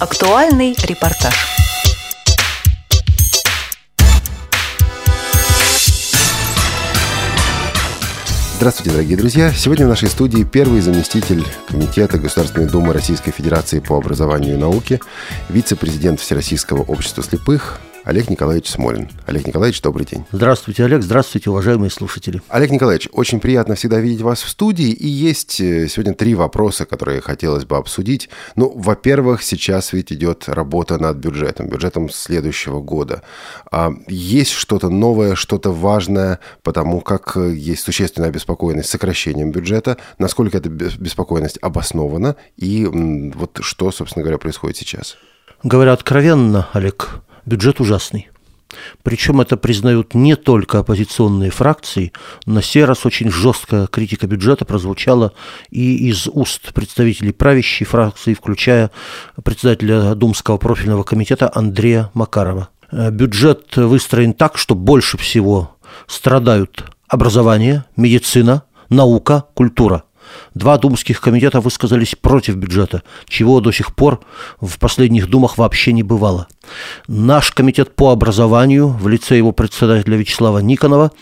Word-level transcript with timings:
Актуальный 0.00 0.74
репортаж. 0.84 1.34
Здравствуйте, 8.56 8.92
дорогие 8.92 9.18
друзья! 9.18 9.52
Сегодня 9.52 9.84
в 9.84 9.90
нашей 9.90 10.08
студии 10.08 10.44
первый 10.44 10.80
заместитель 10.80 11.44
Комитета 11.68 12.16
Государственной 12.16 12.66
Думы 12.66 12.94
Российской 12.94 13.30
Федерации 13.30 13.80
по 13.80 13.98
образованию 13.98 14.54
и 14.54 14.58
науке, 14.58 15.00
вице-президент 15.50 16.18
Всероссийского 16.18 16.80
общества 16.80 17.22
слепых 17.22 17.78
Олег 18.04 18.30
Николаевич 18.30 18.68
Смолин. 18.68 19.10
Олег 19.26 19.46
Николаевич, 19.46 19.82
добрый 19.82 20.06
день. 20.06 20.24
Здравствуйте, 20.32 20.84
Олег. 20.84 21.02
Здравствуйте, 21.02 21.50
уважаемые 21.50 21.90
слушатели. 21.90 22.40
Олег 22.48 22.70
Николаевич, 22.70 23.08
очень 23.12 23.40
приятно 23.40 23.74
всегда 23.74 24.00
видеть 24.00 24.22
вас 24.22 24.42
в 24.42 24.48
студии. 24.48 24.90
И 24.90 25.06
есть 25.06 25.60
э, 25.60 25.86
сегодня 25.86 26.14
три 26.14 26.34
вопроса, 26.34 26.86
которые 26.86 27.20
хотелось 27.20 27.66
бы 27.66 27.76
обсудить. 27.76 28.30
Ну, 28.56 28.72
во-первых, 28.74 29.42
сейчас 29.42 29.92
ведь 29.92 30.12
идет 30.12 30.48
работа 30.48 30.98
над 30.98 31.18
бюджетом, 31.18 31.68
бюджетом 31.68 32.08
следующего 32.08 32.80
года. 32.80 33.22
А 33.70 33.92
есть 34.08 34.52
что-то 34.52 34.88
новое, 34.88 35.34
что-то 35.34 35.70
важное, 35.70 36.40
потому 36.62 37.02
как 37.02 37.36
э, 37.36 37.52
есть 37.52 37.82
существенная 37.82 38.30
обеспокоенность 38.30 38.88
сокращением 38.88 39.52
бюджета. 39.52 39.98
Насколько 40.18 40.56
эта 40.58 40.70
беспокойность 40.70 41.58
обоснована 41.60 42.36
и 42.56 42.86
вот 42.86 43.58
что, 43.60 43.92
собственно 43.92 44.22
говоря, 44.22 44.38
происходит 44.38 44.78
сейчас? 44.78 45.16
Говоря 45.62 45.92
откровенно, 45.92 46.68
Олег, 46.72 47.20
бюджет 47.50 47.80
ужасный. 47.80 48.30
Причем 49.02 49.40
это 49.40 49.56
признают 49.56 50.14
не 50.14 50.36
только 50.36 50.78
оппозиционные 50.78 51.50
фракции. 51.50 52.12
На 52.46 52.62
сей 52.62 52.84
раз 52.84 53.04
очень 53.04 53.28
жесткая 53.28 53.88
критика 53.88 54.28
бюджета 54.28 54.64
прозвучала 54.64 55.32
и 55.70 56.08
из 56.08 56.28
уст 56.28 56.72
представителей 56.72 57.32
правящей 57.32 57.84
фракции, 57.84 58.34
включая 58.34 58.92
председателя 59.42 60.14
Думского 60.14 60.58
профильного 60.58 61.02
комитета 61.02 61.50
Андрея 61.52 62.10
Макарова. 62.14 62.68
Э, 62.92 63.10
бюджет 63.10 63.76
выстроен 63.76 64.32
так, 64.32 64.56
что 64.56 64.76
больше 64.76 65.18
всего 65.18 65.76
страдают 66.06 66.84
образование, 67.08 67.84
медицина, 67.96 68.62
наука, 68.88 69.46
культура– 69.54 70.04
Два 70.54 70.78
думских 70.78 71.20
комитета 71.20 71.60
высказались 71.60 72.14
против 72.14 72.56
бюджета, 72.56 73.02
чего 73.28 73.60
до 73.60 73.72
сих 73.72 73.94
пор 73.94 74.20
в 74.60 74.78
последних 74.78 75.28
думах 75.28 75.58
вообще 75.58 75.92
не 75.92 76.02
бывало. 76.02 76.48
Наш 77.06 77.50
комитет 77.52 77.94
по 77.94 78.10
образованию 78.10 78.88
в 78.88 79.08
лице 79.08 79.36
его 79.36 79.52
председателя 79.52 80.16
Вячеслава 80.16 80.58
Никонова 80.58 81.12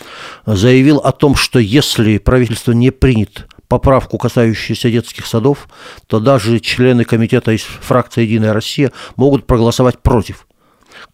заявил 0.47 0.99
о 0.99 1.13
том, 1.13 1.35
что 1.35 1.59
если 1.59 2.19
правительство 2.19 2.73
не 2.73 2.91
принят 2.91 3.47
поправку, 3.69 4.19
касающуюся 4.19 4.91
детских 4.91 5.27
садов, 5.27 5.69
то 6.07 6.21
даже 6.21 6.59
члены 6.59 7.05
комитета 7.05 7.53
из 7.53 7.63
фракции 7.63 8.23
«Единая 8.23 8.53
Россия» 8.53 8.93
могут 9.17 9.47
проголосовать 9.47 9.99
против. 9.99 10.48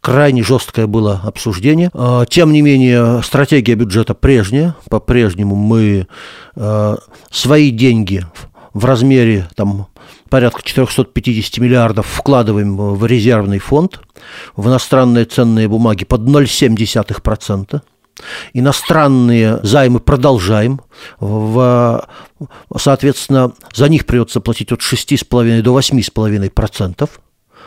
Крайне 0.05 0.43
жесткое 0.43 0.87
было 0.87 1.23
обсуждение. 1.25 1.89
А, 1.95 2.27
тем 2.27 2.53
не 2.53 2.61
менее, 2.61 3.23
стратегия 3.23 3.75
бюджета 3.75 4.13
прежняя. 4.13 4.77
По-прежнему 4.91 5.57
мы 5.57 6.09
а, 6.57 6.99
свои 7.31 7.71
деньги 7.71 8.27
в 8.75 8.85
размере 8.85 9.49
там, 9.55 9.87
порядка 10.29 10.61
450 10.63 11.57
миллиардов 11.57 12.07
вкладываем 12.07 12.77
в 12.77 13.07
резервный 13.07 13.59
фонд, 13.59 14.03
в 14.57 14.69
иностранные 14.69 15.25
ценные 15.25 15.69
бумаги 15.69 16.05
под 16.05 16.21
0,7%. 16.21 17.81
Иностранные 18.53 19.61
займы 19.63 20.01
продолжаем. 20.01 20.83
В, 21.19 22.07
соответственно, 22.77 23.53
за 23.73 23.89
них 23.89 24.05
придется 24.05 24.43
платить 24.43 24.71
от 24.71 24.81
6,5 24.81 25.63
до 25.63 25.79
8,5% 25.79 27.09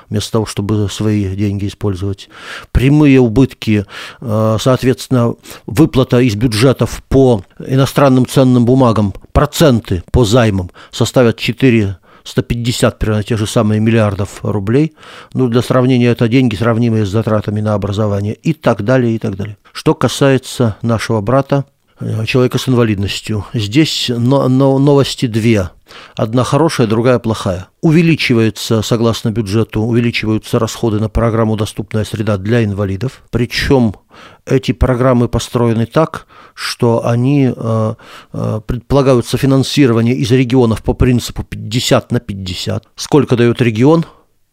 вместо 0.10 0.34
того, 0.34 0.46
чтобы 0.46 0.90
свои 0.90 1.36
деньги 1.36 1.68
использовать. 1.68 2.30
Прямые 2.72 3.20
убытки, 3.20 3.86
э, 4.22 4.58
соответственно, 4.60 5.36
выплата 5.66 6.20
из 6.20 6.36
бюджетов 6.36 7.04
по 7.10 7.44
иностранным 7.66 8.26
ценным 8.26 8.66
бумагам, 8.66 9.14
проценты 9.32 10.04
по 10.12 10.26
займам 10.26 10.72
составят 10.92 11.38
4 11.38 11.98
150 12.28 13.00
примерно 13.00 13.24
тех 13.24 13.40
же 13.40 13.48
самые 13.48 13.80
миллиардов 13.80 14.40
рублей. 14.44 14.96
Ну, 15.34 15.48
для 15.48 15.62
сравнения, 15.62 16.08
это 16.08 16.28
деньги, 16.28 16.56
сравнимые 16.56 17.06
с 17.06 17.10
затратами 17.10 17.62
на 17.62 17.74
образование 17.74 18.34
и 18.34 18.54
так 18.54 18.84
далее, 18.84 19.16
и 19.16 19.20
так 19.20 19.38
далее. 19.38 19.58
Что 19.72 19.96
касается 19.96 20.76
нашего 20.82 21.22
брата, 21.22 21.66
человека 22.26 22.58
с 22.58 22.68
инвалидностью, 22.68 23.46
здесь 23.54 24.12
но, 24.16 24.48
но 24.48 24.78
новости 24.80 25.26
две– 25.26 25.70
Одна 26.16 26.44
хорошая, 26.44 26.88
другая 26.88 27.20
плохая. 27.20 27.68
Увеличивается, 27.82 28.82
согласно 28.82 29.32
бюджету, 29.32 29.82
увеличиваются 29.82 30.60
расходы 30.60 31.00
на 31.00 31.10
программу 31.10 31.56
«Доступная 31.56 32.04
среда» 32.06 32.38
для 32.38 32.64
инвалидов. 32.64 33.24
Причем 33.32 33.96
эти 34.46 34.72
программы 34.72 35.28
построены 35.28 35.86
так, 35.86 36.28
что 36.54 37.06
они 37.06 37.54
э, 37.56 37.94
э, 38.34 38.62
предполагают 38.66 39.26
софинансирование 39.26 40.16
из 40.16 40.32
регионов 40.32 40.84
по 40.84 40.94
принципу 40.94 41.44
50 41.44 42.12
на 42.12 42.20
50. 42.20 42.88
Сколько 42.96 43.36
дает 43.36 43.62
регион, 43.62 44.06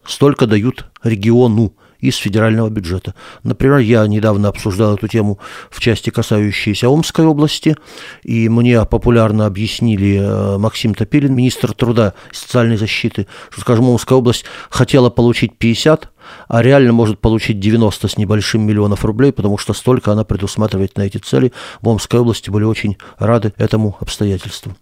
столько 0.06 0.46
дают 0.46 0.86
региону 1.02 1.74
из 2.04 2.16
федерального 2.16 2.68
бюджета. 2.68 3.14
Например, 3.42 3.78
я 3.78 4.06
недавно 4.06 4.48
обсуждал 4.48 4.94
эту 4.94 5.08
тему 5.08 5.38
в 5.70 5.80
части, 5.80 6.10
касающейся 6.10 6.88
Омской 6.88 7.24
области, 7.24 7.76
и 8.22 8.48
мне 8.50 8.84
популярно 8.84 9.46
объяснили 9.46 10.20
э, 10.20 10.58
Максим 10.58 10.94
Топилин, 10.94 11.34
министр 11.34 11.72
труда 11.72 12.12
и 12.30 12.34
социальной 12.34 12.76
защиты, 12.76 13.26
что, 13.50 13.62
скажем, 13.62 13.88
Омская 13.88 14.18
область 14.18 14.44
хотела 14.68 15.08
получить 15.08 15.56
50, 15.56 16.10
а 16.48 16.62
реально 16.62 16.92
может 16.92 17.20
получить 17.20 17.58
90 17.58 18.08
с 18.08 18.18
небольшим 18.18 18.62
миллионов 18.62 19.04
рублей, 19.04 19.32
потому 19.32 19.56
что 19.56 19.72
столько 19.72 20.12
она 20.12 20.24
предусматривает 20.24 20.96
на 20.98 21.02
эти 21.02 21.18
цели. 21.18 21.52
В 21.80 21.88
Омской 21.88 22.20
области 22.20 22.50
были 22.50 22.64
очень 22.64 22.98
рады 23.18 23.54
этому 23.56 23.96
обстоятельству. 24.00 24.76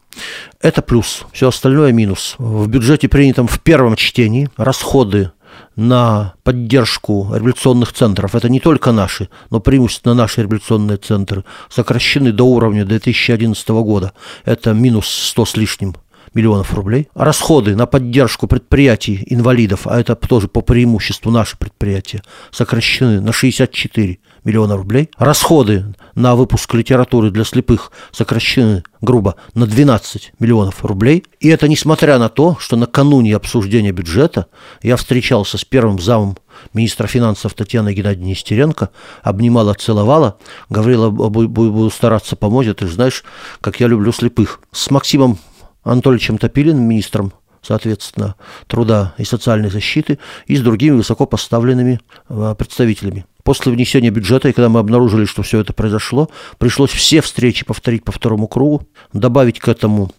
Это 0.60 0.82
плюс, 0.82 1.24
все 1.32 1.48
остальное 1.48 1.92
минус. 1.92 2.34
В 2.38 2.66
бюджете, 2.68 3.08
принятом 3.08 3.46
в 3.46 3.60
первом 3.60 3.96
чтении, 3.96 4.48
расходы 4.56 5.30
на 5.76 6.34
поддержку 6.42 7.30
революционных 7.34 7.92
центров, 7.92 8.34
это 8.34 8.48
не 8.48 8.60
только 8.60 8.92
наши, 8.92 9.28
но 9.50 9.60
преимущественно 9.60 10.14
наши 10.14 10.42
революционные 10.42 10.98
центры, 10.98 11.44
сокращены 11.68 12.32
до 12.32 12.44
уровня 12.44 12.84
2011 12.84 13.68
года. 13.68 14.12
Это 14.44 14.72
минус 14.72 15.08
100 15.08 15.44
с 15.44 15.56
лишним 15.56 15.96
миллионов 16.34 16.74
рублей. 16.74 17.08
Расходы 17.14 17.76
на 17.76 17.86
поддержку 17.86 18.46
предприятий 18.46 19.22
инвалидов, 19.26 19.86
а 19.86 20.00
это 20.00 20.14
тоже 20.16 20.48
по 20.48 20.60
преимуществу 20.60 21.30
наши 21.30 21.56
предприятия, 21.56 22.22
сокращены 22.50 23.20
на 23.20 23.32
64 23.32 24.18
миллиона 24.44 24.76
рублей. 24.76 25.10
Расходы 25.18 25.94
на 26.14 26.34
выпуск 26.34 26.72
литературы 26.74 27.30
для 27.30 27.44
слепых 27.44 27.92
сокращены 28.10 28.84
грубо 29.00 29.36
на 29.54 29.66
12 29.66 30.32
миллионов 30.38 30.84
рублей. 30.84 31.24
И 31.40 31.48
это 31.48 31.68
несмотря 31.68 32.18
на 32.18 32.28
то, 32.28 32.56
что 32.58 32.76
накануне 32.76 33.36
обсуждения 33.36 33.92
бюджета 33.92 34.46
я 34.82 34.96
встречался 34.96 35.58
с 35.58 35.64
первым 35.64 35.98
замом 35.98 36.36
министра 36.74 37.06
финансов 37.06 37.54
Татьяной 37.54 37.94
Геннадьевной 37.94 38.30
Нестеренко, 38.30 38.90
обнимала, 39.22 39.74
целовала, 39.74 40.38
говорила, 40.68 41.10
буду 41.10 41.90
стараться 41.90 42.36
помочь, 42.36 42.66
а 42.68 42.74
ты 42.74 42.86
же 42.86 42.94
знаешь, 42.94 43.24
как 43.60 43.80
я 43.80 43.86
люблю 43.86 44.12
слепых. 44.12 44.60
С 44.70 44.90
Максимом 44.90 45.38
Анатольевичем 45.82 46.38
Топилиным, 46.38 46.84
министром 46.84 47.32
соответственно, 47.62 48.34
труда 48.66 49.14
и 49.18 49.24
социальной 49.24 49.70
защиты, 49.70 50.18
и 50.46 50.56
с 50.56 50.60
другими 50.60 50.96
высокопоставленными 50.96 52.00
а, 52.28 52.54
представителями. 52.54 53.24
После 53.44 53.72
внесения 53.72 54.10
бюджета, 54.10 54.48
и 54.48 54.52
когда 54.52 54.68
мы 54.68 54.80
обнаружили, 54.80 55.24
что 55.24 55.42
все 55.42 55.60
это 55.60 55.72
произошло, 55.72 56.28
пришлось 56.58 56.90
все 56.90 57.20
встречи 57.20 57.64
повторить 57.64 58.04
по 58.04 58.12
второму 58.12 58.46
кругу, 58.46 58.86
добавить 59.12 59.58
к 59.58 59.68
этому 59.68 60.12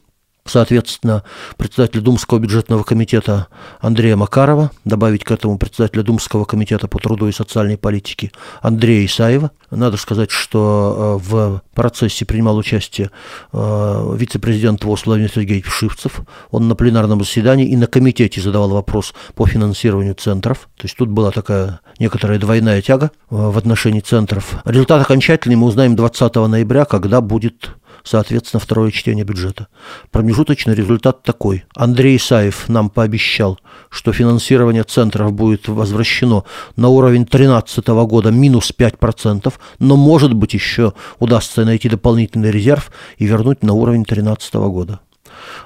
соответственно, 0.45 1.23
председателя 1.57 2.01
Думского 2.01 2.39
бюджетного 2.39 2.83
комитета 2.83 3.47
Андрея 3.79 4.15
Макарова, 4.15 4.71
добавить 4.83 5.23
к 5.23 5.31
этому 5.31 5.57
председателя 5.57 6.03
Думского 6.03 6.45
комитета 6.45 6.87
по 6.87 6.99
труду 6.99 7.27
и 7.27 7.31
социальной 7.31 7.77
политике 7.77 8.31
Андрея 8.61 9.05
Исаева. 9.05 9.51
Надо 9.71 9.97
сказать, 9.97 10.31
что 10.31 11.19
э, 11.23 11.29
в 11.29 11.61
процессе 11.73 12.25
принимал 12.25 12.57
участие 12.57 13.09
э, 13.53 14.15
вице-президент 14.17 14.83
ВОЗ 14.83 15.05
Владимир 15.05 15.31
Сергеевич 15.31 15.65
Шивцев. 15.67 16.21
Он 16.51 16.67
на 16.67 16.75
пленарном 16.75 17.23
заседании 17.23 17.67
и 17.67 17.75
на 17.75 17.87
комитете 17.87 18.41
задавал 18.41 18.69
вопрос 18.69 19.13
по 19.35 19.45
финансированию 19.45 20.13
центров. 20.15 20.69
То 20.77 20.85
есть 20.85 20.97
тут 20.97 21.09
была 21.09 21.31
такая 21.31 21.79
некоторая 21.99 22.37
двойная 22.37 22.81
тяга 22.81 23.05
э, 23.05 23.35
в 23.35 23.57
отношении 23.57 24.01
центров. 24.01 24.61
Результат 24.65 25.01
окончательный 25.01 25.55
мы 25.55 25.67
узнаем 25.67 25.95
20 25.95 26.35
ноября, 26.35 26.85
когда 26.85 27.21
будет 27.21 27.71
соответственно, 28.03 28.59
второе 28.59 28.91
чтение 28.91 29.25
бюджета. 29.25 29.67
Промежуточный 30.11 30.75
результат 30.75 31.23
такой. 31.23 31.65
Андрей 31.75 32.17
Исаев 32.17 32.69
нам 32.69 32.89
пообещал, 32.89 33.59
что 33.89 34.13
финансирование 34.13 34.83
центров 34.83 35.33
будет 35.33 35.67
возвращено 35.67 36.43
на 36.75 36.89
уровень 36.89 37.25
2013 37.25 37.87
года 37.87 38.31
минус 38.31 38.73
5%, 38.77 39.53
но, 39.79 39.95
может 39.95 40.33
быть, 40.33 40.53
еще 40.53 40.93
удастся 41.19 41.65
найти 41.65 41.89
дополнительный 41.89 42.51
резерв 42.51 42.91
и 43.17 43.25
вернуть 43.25 43.63
на 43.63 43.73
уровень 43.73 44.03
2013 44.03 44.53
года. 44.55 44.99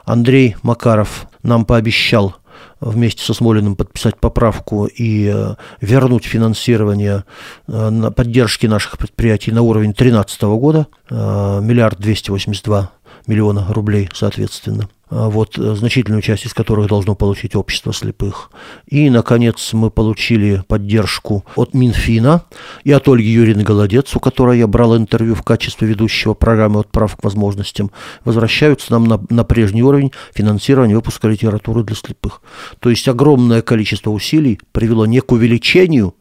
Андрей 0.06 0.56
Макаров 0.64 1.28
нам 1.44 1.66
пообещал 1.66 2.36
вместе 2.80 3.24
со 3.24 3.34
Смолиным 3.34 3.76
подписать 3.76 4.18
поправку 4.20 4.86
и 4.86 5.32
э, 5.34 5.56
вернуть 5.82 6.26
финансирование 6.26 7.24
э, 7.68 7.90
на 7.90 8.12
поддержки 8.12 8.66
наших 8.66 8.98
предприятий 8.98 9.52
на 9.52 9.62
уровень 9.62 9.94
2013 9.94 10.42
года, 10.44 10.88
миллиард 11.10 12.00
двести 12.00 12.32
восемьдесят 12.32 12.66
два 12.66 12.92
миллиона 13.26 13.66
рублей, 13.70 14.10
соответственно. 14.14 14.90
А 15.10 15.30
вот 15.30 15.58
э, 15.58 15.76
значительную 15.76 16.22
часть 16.22 16.46
из 16.46 16.54
которых 16.54 16.90
должно 16.90 17.16
получить 17.16 17.56
общество 17.56 17.94
слепых. 17.94 18.52
И, 18.88 19.10
наконец, 19.10 19.72
мы 19.72 19.90
получили 19.90 20.64
поддержку 20.68 21.46
от 21.56 21.74
Минфина 21.74 22.44
и 22.84 22.92
от 22.92 23.08
Ольги 23.08 23.30
Юрьевны 23.30 23.64
Голодец, 23.64 24.14
у 24.16 24.20
которой 24.20 24.60
я 24.60 24.68
брал 24.68 24.98
интервью 24.98 25.34
в 25.34 25.44
качестве 25.44 25.88
ведущего 25.88 26.34
программы 26.34 26.82
«Отправ 26.82 27.16
к 27.16 27.24
возможностям», 27.24 27.92
возвращаются 28.26 28.92
нам 28.92 29.06
на, 29.06 29.22
на 29.30 29.46
прежний 29.46 29.82
уровень 29.82 30.12
финансирования 30.34 30.96
выпуска 30.96 31.30
литературы 31.30 31.84
для 31.84 31.96
слепых. 31.96 32.42
То 32.80 32.90
есть 32.90 33.08
огромное 33.08 33.62
количество 33.62 34.12
усилий 34.12 34.60
привело 34.74 35.06
не 35.06 35.22
к 35.22 35.32
увеличению, 35.32 36.16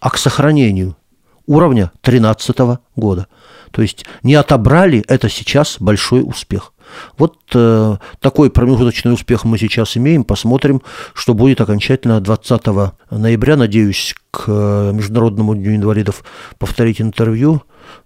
а 0.00 0.08
к 0.08 0.16
сохранению 0.16 0.96
уровня 1.46 1.90
2013 2.02 2.80
года. 2.96 3.26
То 3.70 3.82
есть 3.82 4.04
не 4.22 4.34
отобрали, 4.34 5.04
это 5.08 5.28
сейчас 5.28 5.76
большой 5.80 6.22
успех. 6.22 6.72
Вот 7.18 7.36
э, 7.54 7.96
такой 8.20 8.50
промежуточный 8.50 9.12
успех 9.12 9.44
мы 9.44 9.58
сейчас 9.58 9.96
имеем. 9.96 10.24
Посмотрим, 10.24 10.82
что 11.14 11.34
будет 11.34 11.60
окончательно 11.60 12.20
20 12.20 12.66
ноября. 13.10 13.56
Надеюсь, 13.56 14.14
к 14.30 14.44
э, 14.48 14.92
Международному 14.92 15.54
дню 15.54 15.76
инвалидов 15.76 16.24
повторить 16.58 17.00
интервью 17.00 17.62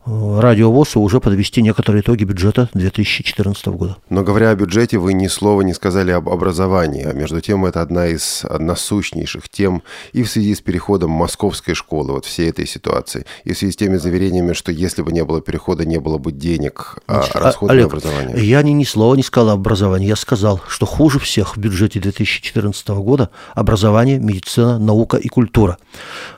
Радио 0.07 0.71
ВОЗу 0.71 1.01
уже 1.01 1.21
подвести 1.21 1.63
некоторые 1.63 2.03
итоги 2.03 2.25
бюджета 2.25 2.69
2014 2.75 3.67
года. 3.69 3.97
Но 4.11 4.23
говоря 4.23 4.51
о 4.51 4.55
бюджете, 4.55 4.99
вы 4.99 5.15
ни 5.15 5.29
слова 5.29 5.63
не 5.63 5.73
сказали 5.73 6.11
об 6.11 6.29
образовании. 6.29 7.05
А 7.05 7.13
между 7.13 7.41
тем, 7.41 7.65
это 7.65 7.81
одна 7.81 8.07
из 8.09 8.45
насущнейших 8.59 9.49
тем 9.49 9.83
и 10.13 10.23
в 10.23 10.31
связи 10.31 10.55
с 10.55 10.61
переходом 10.61 11.11
московской 11.11 11.75
школы, 11.75 12.13
вот 12.13 12.27
всей 12.27 12.51
этой 12.51 12.67
ситуации, 12.67 13.25
и 13.45 13.53
в 13.53 13.59
связи 13.59 13.73
с 13.73 13.77
теми 13.77 13.97
заверениями, 13.97 14.53
что 14.53 14.73
если 14.73 15.03
бы 15.03 15.11
не 15.11 15.25
было 15.25 15.41
перехода, 15.41 15.87
не 15.87 15.99
было 15.99 16.19
бы 16.19 16.33
денег, 16.33 16.99
а 17.07 17.15
Значит, 17.15 17.37
расход 17.37 17.71
Олег, 17.71 17.83
на 17.83 17.87
образование. 17.87 18.47
Я 18.47 18.63
ни, 18.63 18.73
ни 18.73 18.85
слова 18.85 19.15
не 19.15 19.23
сказал 19.23 19.51
об 19.51 19.61
образовании. 19.61 20.09
Я 20.09 20.17
сказал, 20.17 20.61
что 20.69 20.87
хуже 20.87 21.19
всех 21.19 21.57
в 21.57 21.61
бюджете 21.61 22.01
2014 22.01 22.89
года 22.89 23.31
образование, 23.55 24.19
медицина, 24.19 24.79
наука 24.79 25.17
и 25.17 25.29
культура. 25.29 25.79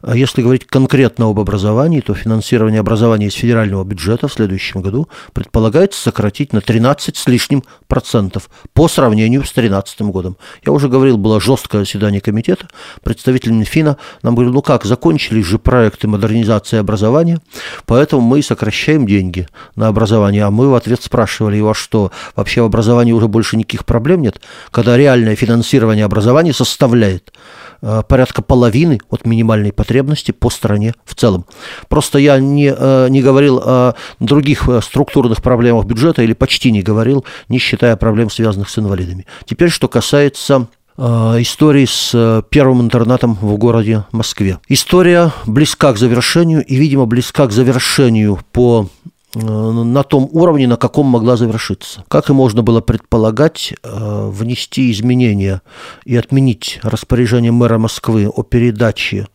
А 0.03 0.17
если 0.17 0.43
говорить 0.43 0.67
конкретно 0.67 1.29
об 1.29 1.39
образовании, 1.41 2.01
то 2.01 2.15
финансирование 2.15 2.81
образования 2.81 3.31
федерального 3.37 3.85
бюджета 3.85 4.29
в 4.29 4.33
следующем 4.33 4.83
году 4.83 5.09
предполагается 5.33 6.01
сократить 6.01 6.53
на 6.53 6.61
13 6.61 7.17
с 7.17 7.27
лишним 7.27 7.65
процентов 7.87 8.51
по 8.73 8.89
сравнению 8.89 9.43
с 9.43 9.53
2013 9.53 10.01
годом. 10.03 10.37
Я 10.65 10.73
уже 10.73 10.89
говорил, 10.89 11.19
было 11.19 11.41
жесткое 11.41 11.83
заседание 11.83 12.21
комитета, 12.21 12.69
представитель 13.03 13.53
Минфина 13.53 13.97
нам 14.23 14.35
говорил, 14.35 14.53
ну 14.53 14.63
как, 14.63 14.85
закончились 14.85 15.47
же 15.47 15.59
проекты 15.59 16.09
модернизации 16.09 16.79
образования, 16.79 17.41
поэтому 17.87 18.23
мы 18.23 18.43
сокращаем 18.43 19.07
деньги 19.07 19.49
на 19.75 19.89
образование. 19.89 20.45
А 20.45 20.51
мы 20.51 20.69
в 20.69 20.75
ответ 20.75 21.03
спрашивали 21.03 21.57
его, 21.57 21.75
что, 21.75 22.13
вообще 22.35 22.63
в 22.63 22.67
образовании 22.67 23.13
уже 23.13 23.29
больше 23.29 23.57
никаких 23.57 23.85
проблем 23.85 24.23
нет, 24.23 24.41
когда 24.71 24.97
реальное 24.97 25.37
финансирование 25.37 26.05
образования 26.05 26.53
составляет 26.53 27.33
порядка 27.81 28.43
половины 28.43 29.01
от 29.11 29.27
минимальной 29.27 29.73
потребности 29.73 30.33
по 30.33 30.51
стране 30.51 30.95
в 31.05 31.15
целом. 31.15 31.47
Просто 31.89 32.19
я 32.19 32.39
не, 32.39 32.75
э, 32.77 33.09
не 33.09 33.23
говорил 33.23 33.61
о 33.65 33.95
других 34.21 34.69
э, 34.69 34.81
структурных 34.83 35.43
проблемах 35.43 35.87
бюджета 35.87 36.23
или 36.23 36.33
почти 36.33 36.71
не 36.73 36.83
говорил, 36.83 37.25
не 37.49 37.59
считая 37.59 37.97
проблем, 37.97 38.31
связанных 38.31 38.71
с 38.71 38.79
инвалидами. 38.79 39.27
Теперь, 39.45 39.71
что 39.71 39.89
касается 39.89 40.69
истории 40.99 41.85
с 41.85 42.43
первым 42.49 42.81
интернатом 42.81 43.35
в 43.35 43.59
городе 43.59 44.07
Москве. 44.13 44.61
История 44.67 45.31
близка 45.45 45.93
к 45.93 45.99
завершению 45.99 46.65
и, 46.65 46.75
видимо, 46.77 47.05
близка 47.05 47.47
к 47.47 47.53
завершению 47.53 48.41
по 48.51 48.89
Э, 49.07 49.16
на 49.35 50.03
том 50.03 50.29
уровне, 50.33 50.67
на 50.67 50.77
каком 50.77 51.07
могла 51.07 51.37
завершиться. 51.37 52.05
Как 52.09 52.31
и 52.31 52.33
можно 52.33 52.63
было 52.63 52.81
предполагать, 52.81 53.75
э, 53.83 54.29
внести 54.31 54.91
изменения 54.91 55.63
и 56.05 56.17
отменить 56.17 56.81
распоряжение 56.83 57.53
мэра 57.53 57.79
Москвы 57.79 58.29
о 58.29 58.43
передаче 58.43 59.27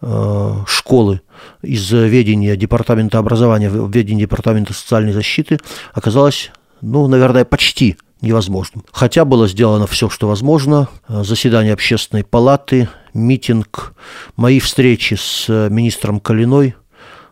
э, 0.00 0.52
школы 0.66 1.20
из 1.62 1.90
ведения 1.90 2.56
Департамента 2.56 3.18
образования 3.18 3.70
в 3.70 3.90
ведение 3.90 4.26
Департамента 4.26 4.72
социальной 4.72 5.12
защиты 5.12 5.58
оказалось, 5.92 6.52
ну, 6.80 7.08
наверное, 7.08 7.44
почти 7.44 7.96
невозможным. 8.20 8.84
Хотя 8.92 9.24
было 9.24 9.48
сделано 9.48 9.86
все, 9.86 10.08
что 10.08 10.28
возможно. 10.28 10.88
Заседание 11.08 11.72
общественной 11.72 12.24
палаты, 12.24 12.88
митинг, 13.12 13.94
мои 14.36 14.60
встречи 14.60 15.14
с 15.14 15.48
министром 15.70 16.20
Калиной– 16.20 16.74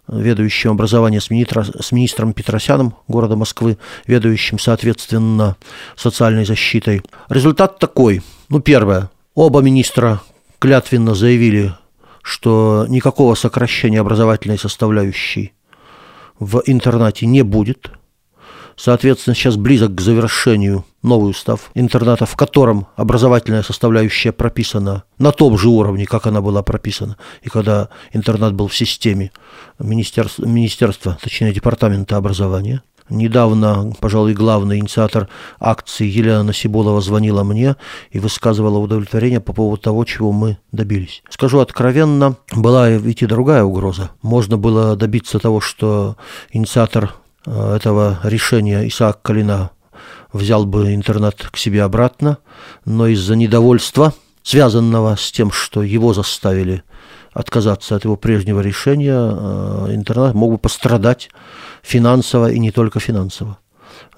ведающим 0.09 0.73
образование 0.73 1.21
с, 1.21 1.31
министра, 1.31 1.65
с 1.65 1.93
министром 1.93 2.33
Петросяном 2.33 2.95
города 3.09 3.37
Москвы, 3.37 3.79
ведающим, 4.07 4.59
соответственно, 4.59 5.57
социальной 5.97 6.45
защитой. 6.45 7.03
Результат 7.29 7.79
такой. 7.79 8.23
Ну, 8.49 8.61
первое. 8.61 9.11
Оба 9.35 9.61
министра 9.61 10.21
клятвенно 10.59 11.15
заявили, 11.15 11.75
что 12.23 12.87
никакого 12.89 13.35
сокращения 13.35 14.01
образовательной 14.01 14.59
составляющей 14.59 15.53
в 16.39 16.63
интернате 16.67 17.27
не 17.27 17.43
будет– 17.43 17.91
Соответственно, 18.77 19.35
сейчас 19.35 19.57
близок 19.57 19.95
к 19.95 20.01
завершению 20.01 20.85
новый 21.03 21.31
устав 21.31 21.71
интерната, 21.75 22.27
в 22.27 22.37
котором 22.37 22.87
образовательная 22.97 23.63
составляющая 23.63 24.33
прописана 24.33 25.05
на 25.19 25.33
том 25.33 25.59
же 25.59 25.69
уровне, 25.69 26.07
как 26.07 26.27
она 26.27 26.41
была 26.41 26.63
прописана, 26.63 27.17
и 27.43 27.49
когда 27.49 27.89
интернат 28.13 28.55
был 28.55 28.69
в 28.69 28.77
системе 28.77 29.33
министерства, 29.79 30.45
министерства 30.45 31.19
точнее, 31.21 31.53
департамента 31.53 32.17
образования. 32.17 32.83
Недавно, 33.11 33.93
пожалуй, 34.01 34.33
главный 34.33 34.79
инициатор 34.79 35.29
акции 35.59 36.07
Елена 36.07 36.45
Насиболова 36.45 37.01
звонила 37.01 37.43
мне 37.43 37.77
и 38.11 38.19
высказывала 38.19 38.79
удовлетворение 38.79 39.41
по 39.41 39.53
поводу 39.53 39.83
того, 39.83 40.05
чего 40.05 40.33
мы 40.33 40.57
добились. 40.71 41.23
Скажу 41.29 41.59
откровенно, 41.59 42.37
была 42.55 42.89
ведь 42.89 43.23
и 43.23 43.27
другая 43.27 43.65
угроза. 43.65 44.13
Можно 44.23 44.57
было 44.57 44.97
добиться 44.97 45.41
того, 45.41 45.61
что 45.61 46.17
инициатор 46.53 47.13
Э, 47.47 47.77
этого 47.77 48.21
решения 48.23 48.87
Исаак 48.89 49.23
Калина 49.23 49.71
взял 50.33 50.65
бы 50.65 50.95
интернет 50.95 51.49
к 51.51 51.57
себе 51.57 51.83
обратно, 51.83 52.39
но 52.85 53.07
из-за 53.09 53.37
недовольства, 53.37 54.15
связанного 54.43 55.17
с 55.17 55.31
тем, 55.31 55.51
что 55.51 55.83
его 55.83 56.15
заставили 56.15 56.83
отказаться 57.33 57.97
от 57.97 58.05
его 58.05 58.17
прежнего 58.17 58.61
решения, 58.61 59.17
э, 59.17 59.95
интернет 59.95 60.35
мог 60.35 60.53
бы 60.53 60.59
пострадать 60.59 61.31
финансово 61.83 62.51
и 62.51 62.59
не 62.59 62.71
только 62.71 63.01
финансово. 63.01 63.59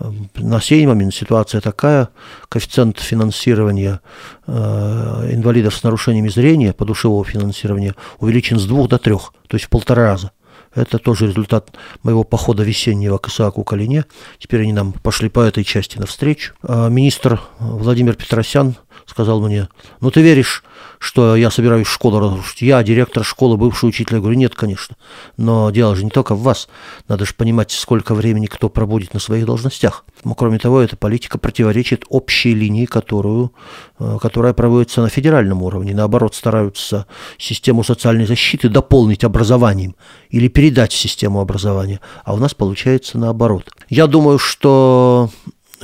Э, 0.00 0.10
на 0.36 0.60
сей 0.60 0.84
момент 0.86 1.14
ситуация 1.14 1.60
такая, 1.60 2.08
коэффициент 2.48 2.98
финансирования 2.98 4.00
инвалидов 4.46 5.74
с 5.74 5.82
нарушениями 5.82 6.28
зрения, 6.28 6.72
подушевого 6.72 7.24
финансирования, 7.24 7.94
увеличен 8.18 8.58
с 8.58 8.66
двух 8.66 8.88
до 8.88 8.98
трех, 8.98 9.32
то 9.48 9.54
есть 9.54 9.66
в 9.66 9.68
полтора 9.70 10.04
раза. 10.04 10.32
Это 10.74 10.98
тоже 10.98 11.26
результат 11.26 11.72
моего 12.02 12.24
похода 12.24 12.62
весеннего 12.62 13.18
к 13.18 13.28
Исааку 13.28 13.64
Калине. 13.64 14.04
Теперь 14.38 14.62
они 14.62 14.72
нам 14.72 14.92
пошли 14.92 15.28
по 15.28 15.40
этой 15.40 15.64
части 15.64 15.98
навстречу. 15.98 16.54
А 16.62 16.88
министр 16.88 17.40
Владимир 17.58 18.14
Петросян 18.14 18.76
сказал 19.06 19.40
мне, 19.40 19.68
ну 20.00 20.10
ты 20.10 20.22
веришь 20.22 20.64
что 21.04 21.36
я 21.36 21.50
собираюсь 21.50 21.86
школу 21.86 22.18
разрушить. 22.18 22.62
Я 22.62 22.82
директор 22.82 23.22
школы, 23.22 23.58
бывший 23.58 23.90
учитель. 23.90 24.14
Я 24.14 24.20
говорю, 24.20 24.38
нет, 24.38 24.54
конечно. 24.54 24.96
Но 25.36 25.70
дело 25.70 25.94
же 25.94 26.02
не 26.02 26.08
только 26.08 26.34
в 26.34 26.40
вас. 26.40 26.66
Надо 27.08 27.26
же 27.26 27.34
понимать, 27.34 27.72
сколько 27.72 28.14
времени 28.14 28.46
кто 28.46 28.70
пробудет 28.70 29.12
на 29.12 29.20
своих 29.20 29.44
должностях. 29.44 30.06
Но, 30.24 30.34
кроме 30.34 30.58
того, 30.58 30.80
эта 30.80 30.96
политика 30.96 31.36
противоречит 31.36 32.04
общей 32.08 32.54
линии, 32.54 32.86
которую, 32.86 33.52
э, 33.98 34.16
которая 34.18 34.54
проводится 34.54 35.02
на 35.02 35.10
федеральном 35.10 35.62
уровне. 35.62 35.94
Наоборот, 35.94 36.34
стараются 36.34 37.06
систему 37.36 37.84
социальной 37.84 38.24
защиты 38.24 38.70
дополнить 38.70 39.24
образованием 39.24 39.96
или 40.30 40.48
передать 40.48 40.92
систему 40.92 41.42
образования. 41.42 42.00
А 42.24 42.32
у 42.32 42.38
нас 42.38 42.54
получается 42.54 43.18
наоборот. 43.18 43.70
Я 43.90 44.06
думаю, 44.06 44.38
что 44.38 45.28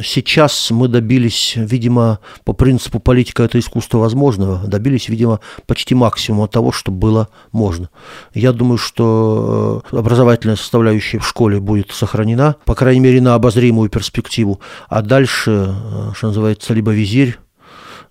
Сейчас 0.03 0.71
мы 0.71 0.89
добились, 0.89 1.55
видимо, 1.57 2.21
по 2.45 2.53
принципу 2.53 3.01
политика 3.01 3.43
это 3.43 3.59
искусство 3.59 3.99
возможного, 3.99 4.67
добились, 4.67 5.09
видимо, 5.09 5.41
почти 5.67 5.95
максимума 5.95 6.49
того, 6.49 6.73
что 6.73 6.93
было 6.93 7.29
можно. 7.53 7.91
Я 8.33 8.53
думаю, 8.53 8.79
что 8.79 9.83
э, 9.93 9.97
образовательная 9.97 10.57
составляющая 10.57 11.19
в 11.19 11.27
школе 11.27 11.61
будет 11.61 11.91
сохранена, 11.91 12.57
по 12.65 12.75
крайней 12.75 13.01
мере, 13.01 13.21
на 13.21 13.35
обозримую 13.35 13.91
перспективу. 13.91 14.61
А 14.89 15.03
дальше, 15.03 15.75
э, 15.75 16.13
что 16.15 16.29
называется, 16.29 16.73
либо 16.73 16.93
визирь, 16.93 17.39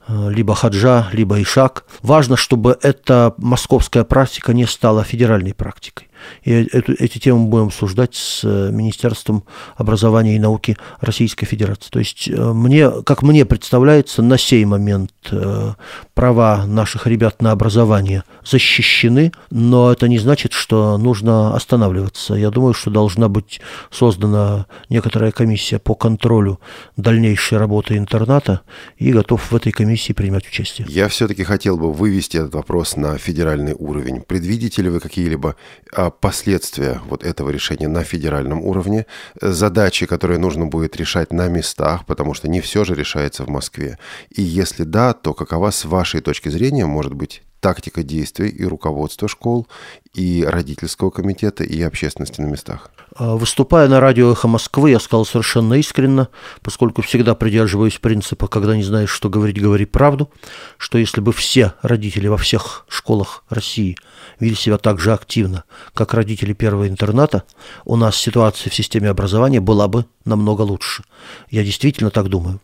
э, 0.08 0.32
либо 0.32 0.56
хаджа, 0.56 1.10
либо 1.14 1.42
ишак. 1.42 1.86
Важно, 2.02 2.36
чтобы 2.38 2.78
эта 2.82 3.34
московская 3.38 4.04
практика 4.04 4.54
не 4.54 4.66
стала 4.66 5.04
федеральной 5.04 5.54
практикой. 5.54 6.09
И 6.44 6.52
эту, 6.52 6.94
эти 6.94 7.18
темы 7.18 7.40
мы 7.40 7.48
будем 7.50 7.66
обсуждать 7.68 8.16
с 8.16 8.42
э, 8.44 8.72
Министерством 8.72 9.44
образования 9.76 10.36
и 10.36 10.40
науки 10.40 10.78
Российской 11.02 11.46
Федерации. 11.46 11.90
То 11.90 12.00
есть 12.00 12.28
э, 12.28 12.54
мне, 12.54 12.90
как 13.04 13.24
мне 13.24 13.46
представляется, 13.46 14.22
на 14.22 14.38
сей 14.38 14.66
момент 14.66 15.12
э, 15.32 15.74
права 16.14 16.66
наших 16.66 17.08
ребят 17.08 17.42
на 17.42 17.52
образование 17.52 18.24
защищены, 18.44 19.32
но 19.50 19.92
это 19.92 20.08
не 20.08 20.20
значит, 20.20 20.54
что 20.54 20.98
нужно 20.98 21.56
останавливаться. 21.56 22.34
Я 22.36 22.50
думаю, 22.50 22.74
что 22.74 22.90
должна 22.92 23.30
быть 23.30 23.62
создана 23.92 24.66
некоторая 24.90 25.32
комиссия 25.32 25.80
по 25.80 25.96
контролю 25.96 26.60
дальнейшей 26.98 27.58
работы 27.58 27.98
интерната 27.98 28.62
и 28.98 29.12
готов 29.12 29.52
в 29.52 29.56
этой 29.56 29.72
комиссии 29.72 30.14
принимать 30.14 30.48
участие. 30.48 30.88
Я 30.90 31.08
все-таки 31.08 31.44
хотел 31.44 31.78
бы 31.78 31.94
вывести 31.94 32.38
этот 32.38 32.56
вопрос 32.56 32.96
на 32.96 33.18
федеральный 33.18 33.76
уровень. 33.78 34.22
Предвидите 34.22 34.82
ли 34.82 34.90
вы 34.90 35.00
какие-либо 35.00 35.56
а, 35.94 36.09
последствия 36.10 37.02
вот 37.08 37.24
этого 37.24 37.50
решения 37.50 37.88
на 37.88 38.04
федеральном 38.04 38.62
уровне, 38.64 39.06
задачи, 39.42 40.06
которые 40.06 40.40
нужно 40.40 40.66
будет 40.66 40.96
решать 40.96 41.34
на 41.34 41.48
местах, 41.48 42.06
потому 42.06 42.34
что 42.34 42.48
не 42.48 42.62
все 42.62 42.84
же 42.84 42.96
решается 42.96 43.44
в 43.44 43.50
Москве. 43.50 43.98
И 44.30 44.42
если 44.42 44.84
да, 44.84 45.14
то 45.14 45.34
какова 45.34 45.72
с 45.72 45.86
вашей 45.86 46.22
точки 46.22 46.50
зрения 46.50 46.86
может 46.86 47.14
быть 47.14 47.44
тактика 47.60 48.04
действий 48.04 48.50
и 48.50 48.66
руководства 48.66 49.28
школ, 49.28 49.68
и 50.14 50.44
родительского 50.44 51.12
комитета, 51.12 51.64
и 51.64 51.82
общественности 51.82 52.42
на 52.42 52.48
местах. 52.48 52.92
А, 53.16 53.36
выступая 53.36 53.88
на 53.88 54.00
радио 54.00 54.32
«Эхо 54.32 54.48
Москвы», 54.48 54.92
я 54.92 55.00
сказал 55.00 55.26
совершенно 55.26 55.76
искренно, 55.76 56.30
поскольку 56.62 57.02
всегда 57.02 57.36
придерживаюсь 57.36 58.00
принципа, 58.00 58.48
когда 58.48 58.76
не 58.76 58.84
знаешь, 58.84 59.10
что 59.10 59.30
говорить, 59.30 59.62
говори 59.62 59.86
правду, 59.86 60.32
что 60.78 60.98
если 60.98 61.22
бы 61.22 61.32
все 61.32 61.74
родители 61.82 62.28
во 62.28 62.38
всех 62.38 62.86
школах 62.88 63.44
России 63.50 63.98
вели 64.40 64.56
себя 64.56 64.78
так 64.78 65.00
же 65.00 65.14
активно, 65.14 65.64
как 65.94 66.14
родители 66.14 66.54
первого 66.54 66.88
интерната, 66.88 67.44
у 67.86 67.96
нас 67.96 68.16
ситуация 68.16 68.70
в 68.70 68.76
системе 68.76 69.10
образования 69.10 69.60
была 69.60 69.88
бы 69.88 70.06
намного 70.26 70.62
лучше. 70.62 71.04
Я 71.50 71.64
действительно 71.64 72.12
так 72.12 72.30
думаю. 72.30 72.62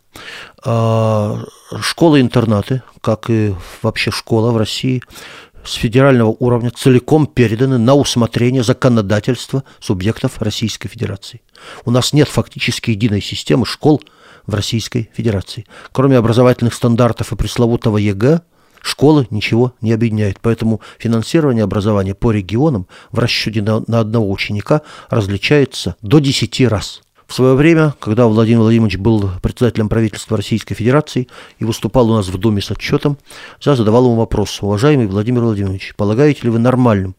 А, 0.64 1.44
школы-интернаты, 1.80 2.82
как 3.00 3.28
и 3.28 3.54
вообще 3.82 4.10
школа 4.10 4.52
в 4.52 4.56
России, 4.56 5.02
с 5.66 5.74
федерального 5.74 6.34
уровня 6.38 6.70
целиком 6.70 7.26
переданы 7.26 7.78
на 7.78 7.94
усмотрение 7.94 8.62
законодательства 8.62 9.64
субъектов 9.80 10.40
Российской 10.40 10.88
Федерации. 10.88 11.42
У 11.84 11.90
нас 11.90 12.12
нет 12.12 12.28
фактически 12.28 12.90
единой 12.90 13.20
системы 13.20 13.66
школ 13.66 14.02
в 14.46 14.54
Российской 14.54 15.10
Федерации. 15.12 15.66
Кроме 15.92 16.16
образовательных 16.16 16.74
стандартов 16.74 17.32
и 17.32 17.36
пресловутого 17.36 17.98
ЕГЭ, 17.98 18.42
школы 18.80 19.26
ничего 19.30 19.74
не 19.80 19.92
объединяет. 19.92 20.38
Поэтому 20.40 20.80
финансирование 20.98 21.64
образования 21.64 22.14
по 22.14 22.30
регионам 22.30 22.86
в 23.10 23.18
расчете 23.18 23.62
на, 23.62 23.82
на 23.86 24.00
одного 24.00 24.30
ученика 24.30 24.82
различается 25.10 25.96
до 26.02 26.20
10 26.20 26.60
раз. 26.68 27.02
В 27.26 27.34
свое 27.34 27.54
время, 27.54 27.94
когда 27.98 28.26
Владимир 28.26 28.60
Владимирович 28.60 28.98
был 28.98 29.30
председателем 29.42 29.88
правительства 29.88 30.36
Российской 30.36 30.74
Федерации 30.74 31.28
и 31.58 31.64
выступал 31.64 32.10
у 32.10 32.14
нас 32.14 32.28
в 32.28 32.38
Думе 32.38 32.62
с 32.62 32.70
отчетом, 32.70 33.18
я 33.60 33.74
задавал 33.74 34.04
ему 34.04 34.14
вопрос, 34.14 34.62
уважаемый 34.62 35.08
Владимир 35.08 35.42
Владимирович, 35.42 35.94
полагаете 35.96 36.42
ли 36.44 36.50
вы 36.50 36.60
нормальным, 36.60 37.16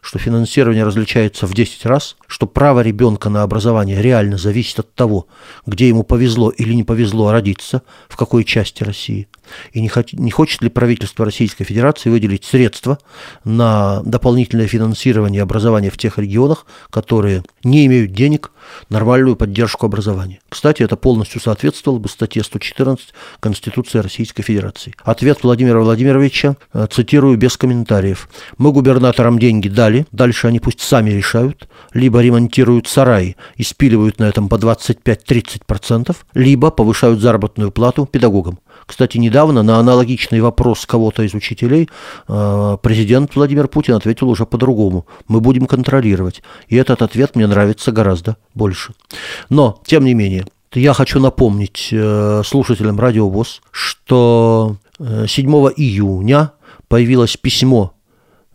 что 0.00 0.18
финансирование 0.18 0.84
различается 0.84 1.46
в 1.46 1.54
10 1.54 1.84
раз, 1.86 2.16
что 2.26 2.46
право 2.46 2.80
ребенка 2.80 3.28
на 3.28 3.42
образование 3.42 4.00
реально 4.00 4.38
зависит 4.38 4.78
от 4.78 4.94
того, 4.94 5.26
где 5.66 5.88
ему 5.88 6.04
повезло 6.04 6.50
или 6.50 6.72
не 6.72 6.84
повезло 6.84 7.30
родиться, 7.30 7.82
в 8.08 8.16
какой 8.16 8.44
части 8.44 8.82
России, 8.82 9.28
и 9.72 9.80
не, 9.80 9.90
не 10.12 10.30
хочет 10.30 10.62
ли 10.62 10.70
правительство 10.70 11.24
Российской 11.24 11.64
Федерации 11.64 12.08
выделить 12.08 12.44
средства 12.44 12.98
на 13.44 14.02
дополнительное 14.04 14.66
финансирование 14.66 15.42
образования 15.42 15.90
в 15.90 15.98
тех 15.98 16.18
регионах, 16.18 16.64
которые 16.88 17.44
не 17.62 17.84
имеют 17.86 18.12
денег 18.12 18.52
нормальную 18.88 19.36
поддержку 19.36 19.86
образования. 19.86 20.40
Кстати, 20.48 20.82
это 20.82 20.96
полностью 20.96 21.40
соответствовало 21.40 21.98
бы 21.98 22.08
статье 22.08 22.42
114 22.44 23.08
Конституции 23.40 23.98
Российской 23.98 24.42
Федерации. 24.42 24.94
Ответ 25.04 25.42
Владимира 25.42 25.80
Владимировича 25.80 26.56
э, 26.72 26.86
цитирую 26.90 27.36
без 27.36 27.56
комментариев. 27.56 28.28
«Мы 28.58 28.72
губернаторам 28.72 29.38
деньги 29.38 29.68
дали, 29.68 30.06
дальше 30.12 30.46
они 30.46 30.60
пусть 30.60 30.80
сами 30.80 31.10
решают, 31.10 31.68
либо 31.92 32.20
ремонтируют 32.20 32.86
сараи 32.86 33.36
и 33.56 33.62
спиливают 33.62 34.18
на 34.18 34.24
этом 34.24 34.48
по 34.48 34.56
25-30%, 34.56 36.16
либо 36.34 36.70
повышают 36.70 37.20
заработную 37.20 37.70
плату 37.70 38.06
педагогам. 38.06 38.58
Кстати, 38.90 39.18
недавно 39.18 39.62
на 39.62 39.78
аналогичный 39.78 40.40
вопрос 40.40 40.84
кого-то 40.84 41.22
из 41.22 41.32
учителей 41.32 41.88
э, 42.26 42.76
президент 42.82 43.36
Владимир 43.36 43.68
Путин 43.68 43.94
ответил 43.94 44.28
уже 44.28 44.46
по-другому. 44.46 45.06
Мы 45.28 45.40
будем 45.40 45.66
контролировать. 45.66 46.42
И 46.66 46.74
этот 46.74 47.00
ответ 47.00 47.36
мне 47.36 47.46
нравится 47.46 47.92
гораздо 47.92 48.36
больше. 48.52 48.94
Но, 49.48 49.80
тем 49.86 50.04
не 50.04 50.14
менее, 50.14 50.44
я 50.74 50.92
хочу 50.92 51.20
напомнить 51.20 51.90
э, 51.92 52.42
слушателям 52.44 52.98
Радио 52.98 53.30
ВОЗ, 53.30 53.60
что 53.70 54.74
7 54.98 55.06
э, 55.06 55.72
июня 55.76 56.50
появилось 56.88 57.36
письмо 57.36 57.94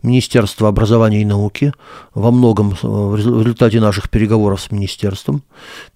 Министерства 0.02 0.68
образования 0.68 1.22
и 1.22 1.24
науки 1.24 1.72
во 2.12 2.30
многом 2.30 2.76
в 2.82 3.16
результате 3.16 3.80
наших 3.80 4.10
переговоров 4.10 4.60
с 4.60 4.70
министерством. 4.70 5.42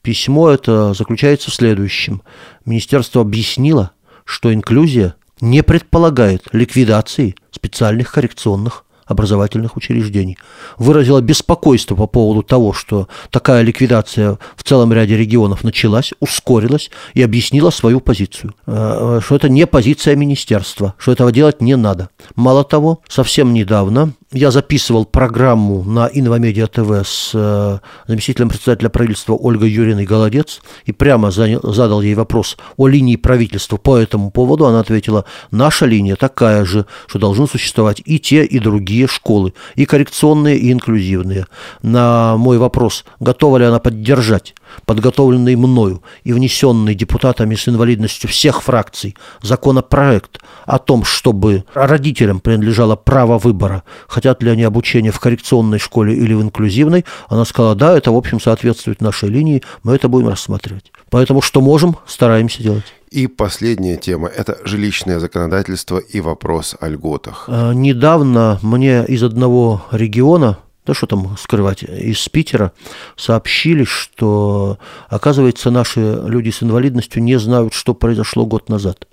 Письмо 0.00 0.48
это 0.48 0.94
заключается 0.94 1.50
в 1.50 1.54
следующем. 1.54 2.22
Министерство 2.64 3.20
объяснило, 3.20 3.92
что 4.24 4.52
инклюзия 4.52 5.14
не 5.40 5.62
предполагает 5.62 6.44
ликвидации 6.52 7.34
специальных 7.50 8.12
коррекционных 8.12 8.84
образовательных 9.10 9.76
учреждений. 9.76 10.38
Выразила 10.78 11.20
беспокойство 11.20 11.96
по 11.96 12.06
поводу 12.06 12.42
того, 12.42 12.72
что 12.72 13.08
такая 13.30 13.62
ликвидация 13.62 14.38
в 14.54 14.62
целом 14.62 14.92
ряде 14.92 15.16
регионов 15.16 15.64
началась, 15.64 16.12
ускорилась 16.20 16.90
и 17.14 17.22
объяснила 17.22 17.70
свою 17.70 18.00
позицию. 18.00 18.54
Э, 18.66 19.20
что 19.22 19.34
это 19.34 19.48
не 19.48 19.66
позиция 19.66 20.14
министерства, 20.14 20.94
что 20.96 21.12
этого 21.12 21.32
делать 21.32 21.60
не 21.60 21.76
надо. 21.76 22.08
Мало 22.36 22.62
того, 22.62 23.00
совсем 23.08 23.52
недавно 23.52 24.12
я 24.32 24.52
записывал 24.52 25.06
программу 25.06 25.82
на 25.82 26.08
Инвамедиа 26.12 26.68
ТВ 26.68 27.04
с 27.04 27.32
э, 27.34 27.78
заместителем 28.06 28.48
председателя 28.48 28.88
правительства 28.88 29.34
Ольгой 29.34 29.70
Юриной 29.70 30.04
Голодец 30.04 30.60
и 30.84 30.92
прямо 30.92 31.32
задал 31.32 32.00
ей 32.00 32.14
вопрос 32.14 32.56
о 32.76 32.86
линии 32.86 33.16
правительства 33.16 33.76
по 33.76 33.96
этому 33.96 34.30
поводу. 34.30 34.66
Она 34.66 34.80
ответила, 34.80 35.24
наша 35.50 35.86
линия 35.86 36.14
такая 36.14 36.64
же, 36.64 36.86
что 37.08 37.18
должны 37.18 37.48
существовать 37.48 38.02
и 38.04 38.20
те, 38.20 38.44
и 38.44 38.60
другие 38.60 39.08
школы, 39.08 39.52
и 39.74 39.84
коррекционные, 39.84 40.58
и 40.58 40.70
инклюзивные. 40.70 41.46
На 41.82 42.36
мой 42.36 42.58
вопрос, 42.58 43.04
готова 43.18 43.56
ли 43.56 43.64
она 43.64 43.80
поддержать 43.80 44.54
подготовленный 44.86 45.56
мною 45.56 46.02
и 46.24 46.32
внесенный 46.32 46.94
депутатами 46.94 47.54
с 47.54 47.68
инвалидностью 47.68 48.28
всех 48.30 48.62
фракций 48.62 49.16
законопроект 49.42 50.40
о 50.66 50.78
том, 50.78 51.04
чтобы 51.04 51.64
родителям 51.74 52.40
принадлежало 52.40 52.96
право 52.96 53.38
выбора, 53.38 53.82
хотят 54.08 54.42
ли 54.42 54.50
они 54.50 54.62
обучение 54.62 55.12
в 55.12 55.20
коррекционной 55.20 55.78
школе 55.78 56.14
или 56.14 56.34
в 56.34 56.42
инклюзивной, 56.42 57.04
она 57.28 57.44
сказала, 57.44 57.74
да, 57.74 57.96
это, 57.96 58.12
в 58.12 58.16
общем, 58.16 58.40
соответствует 58.40 59.00
нашей 59.00 59.28
линии, 59.28 59.62
мы 59.82 59.94
это 59.94 60.08
будем 60.08 60.28
рассматривать. 60.28 60.92
Поэтому 61.10 61.42
что 61.42 61.60
можем, 61.60 61.96
стараемся 62.06 62.62
делать. 62.62 62.84
И 63.10 63.26
последняя 63.26 63.96
тема– 63.96 64.28
это 64.36 64.58
жилищное 64.64 65.18
законодательство 65.18 65.98
и 65.98 66.20
вопрос 66.20 66.76
о 66.78 66.88
льготах. 66.88 67.46
А, 67.48 67.72
недавно 67.72 68.60
мне 68.62 69.04
из 69.04 69.24
одного 69.24 69.82
региона 69.90 70.58
да 70.86 70.94
что 70.94 71.06
там 71.06 71.36
скрывать, 71.38 71.82
из 71.82 72.28
Питера 72.28 72.72
сообщили, 73.16 73.84
что, 73.84 74.78
оказывается, 75.08 75.70
наши 75.70 76.00
люди 76.00 76.50
с 76.50 76.62
инвалидностью 76.62 77.22
не 77.22 77.38
знают, 77.38 77.74
что 77.74 77.94
произошло 77.94 78.46
год 78.46 78.68
назад. 78.68 79.06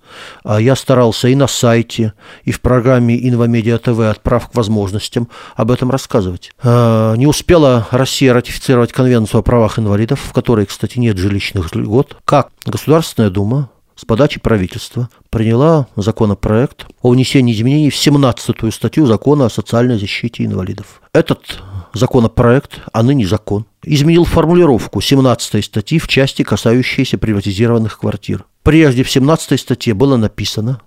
А 0.43 0.61
я 0.61 0.75
старался 0.75 1.27
и 1.27 1.35
на 1.35 1.47
сайте, 1.47 2.13
и 2.43 2.51
в 2.51 2.61
программе 2.61 3.17
Инвамедиа 3.27 3.77
ТВ 3.77 3.99
«Отправ 3.99 4.49
к 4.49 4.55
возможностям» 4.55 5.27
об 5.55 5.71
этом 5.71 5.91
рассказывать. 5.91 6.51
А, 6.63 7.15
не 7.15 7.27
успела 7.27 7.87
Россия 7.91 8.33
ратифицировать 8.33 8.93
Конвенцию 8.93 9.39
о 9.39 9.43
правах 9.43 9.77
инвалидов, 9.77 10.21
в 10.23 10.33
которой, 10.33 10.65
кстати, 10.65 10.97
нет 10.99 11.17
жилищных 11.17 11.75
льгот, 11.75 12.17
как 12.23 12.49
Государственная 12.65 13.29
Дума 13.29 13.69
с 13.97 14.05
подачи 14.05 14.39
правительства 14.39 15.09
приняла 15.29 15.87
законопроект 15.95 16.85
о 17.01 17.09
внесении 17.09 17.53
изменений 17.53 17.89
в 17.89 17.95
17-ю 17.95 18.71
статью 18.71 19.07
закона 19.07 19.47
о 19.47 19.49
социальной 19.49 19.97
защите 19.97 20.45
инвалидов. 20.45 21.01
Этот 21.13 21.59
законопроект, 21.93 22.79
а 22.93 23.01
ныне 23.01 23.25
закон, 23.25 23.65
изменил 23.83 24.23
формулировку 24.23 25.01
17 25.01 25.65
статьи 25.65 25.97
в 25.97 26.07
части, 26.07 26.43
касающейся 26.43 27.17
приватизированных 27.17 27.99
квартир. 27.99 28.45
Прежде 28.61 29.03
в 29.03 29.09
17 29.09 29.59
статье 29.59 29.93
было 29.95 30.15
написано, 30.15 30.79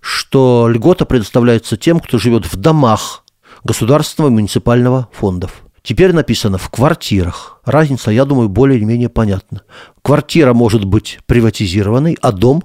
что 0.00 0.68
льгота 0.68 1.04
предоставляется 1.04 1.76
тем, 1.76 2.00
кто 2.00 2.18
живет 2.18 2.52
в 2.52 2.56
домах 2.56 3.22
государственного 3.62 4.30
и 4.30 4.34
муниципального 4.34 5.08
фондов. 5.12 5.62
Теперь 5.82 6.12
написано 6.12 6.58
в 6.58 6.68
квартирах. 6.70 7.60
Разница, 7.64 8.10
я 8.10 8.24
думаю, 8.24 8.48
более-менее 8.48 9.08
понятна. 9.08 9.62
Квартира 10.02 10.52
может 10.52 10.84
быть 10.84 11.18
приватизированной, 11.26 12.18
а 12.20 12.32
дом 12.32 12.64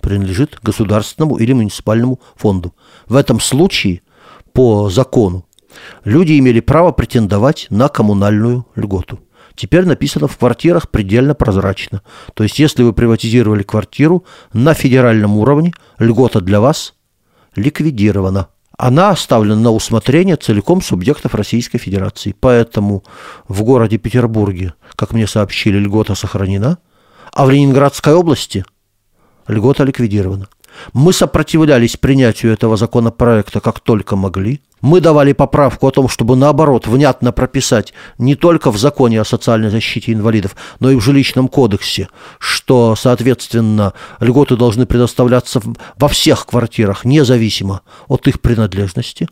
принадлежит 0.00 0.58
государственному 0.62 1.36
или 1.36 1.52
муниципальному 1.52 2.20
фонду. 2.36 2.74
В 3.06 3.16
этом 3.16 3.40
случае 3.40 4.02
по 4.52 4.90
закону 4.90 5.46
люди 6.04 6.38
имели 6.38 6.60
право 6.60 6.92
претендовать 6.92 7.66
на 7.70 7.88
коммунальную 7.88 8.66
льготу. 8.76 9.20
Теперь 9.54 9.84
написано 9.84 10.26
в 10.26 10.36
квартирах 10.36 10.90
предельно 10.90 11.34
прозрачно. 11.34 12.02
То 12.34 12.42
есть, 12.42 12.58
если 12.58 12.82
вы 12.82 12.92
приватизировали 12.92 13.62
квартиру 13.62 14.24
на 14.52 14.74
федеральном 14.74 15.36
уровне, 15.38 15.72
льгота 15.98 16.40
для 16.40 16.60
вас 16.60 16.94
ликвидирована. 17.54 18.48
Она 18.76 19.10
оставлена 19.10 19.60
на 19.60 19.70
усмотрение 19.70 20.36
целиком 20.36 20.82
субъектов 20.82 21.34
Российской 21.34 21.78
Федерации. 21.78 22.34
Поэтому 22.38 23.04
в 23.46 23.62
городе 23.62 23.98
Петербурге, 23.98 24.74
как 24.96 25.12
мне 25.12 25.26
сообщили, 25.26 25.78
льгота 25.78 26.14
сохранена, 26.14 26.78
а 27.32 27.46
в 27.46 27.50
Ленинградской 27.50 28.14
области 28.14 28.64
льгота 29.46 29.84
ликвидирована. 29.84 30.48
Мы 30.92 31.12
сопротивлялись 31.12 31.96
принятию 31.96 32.52
этого 32.52 32.76
законопроекта 32.76 33.60
как 33.60 33.80
только 33.80 34.16
могли– 34.16 34.60
мы 34.84 35.00
давали 35.00 35.32
поправку 35.32 35.88
о 35.88 35.90
том, 35.90 36.08
чтобы 36.10 36.36
наоборот 36.36 36.86
внятно 36.86 37.32
прописать 37.32 37.94
не 38.18 38.34
только 38.34 38.70
в 38.70 38.76
законе 38.76 39.18
о 39.18 39.24
социальной 39.24 39.70
защите 39.70 40.12
инвалидов, 40.12 40.54
но 40.78 40.90
и 40.90 40.96
в 40.96 41.00
жилищном 41.00 41.48
кодексе, 41.48 42.08
что, 42.38 42.94
соответственно, 42.94 43.94
льготы 44.20 44.56
должны 44.56 44.84
предоставляться 44.84 45.62
во 45.96 46.08
всех 46.08 46.44
квартирах, 46.44 47.06
независимо 47.06 47.80
от 48.08 48.28
их 48.28 48.42
принадлежности. 48.42 49.26